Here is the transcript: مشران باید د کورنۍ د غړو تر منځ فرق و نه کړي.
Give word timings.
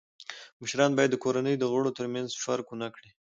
مشران 0.61 0.91
باید 0.95 1.09
د 1.13 1.17
کورنۍ 1.23 1.55
د 1.57 1.63
غړو 1.71 1.91
تر 1.97 2.05
منځ 2.13 2.29
فرق 2.43 2.65
و 2.69 2.79
نه 2.81 2.87
کړي. 2.95 3.09